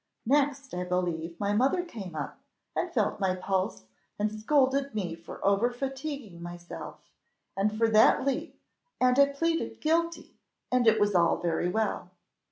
[0.25, 2.39] Next, I believe, my mother came up,
[2.75, 3.83] and felt my pulse,
[4.17, 6.97] and scolded me for over fatiguing myself,
[7.55, 8.59] and for that leap;
[8.99, 10.39] and I pleaded guilty,
[10.71, 12.09] and it was all very well.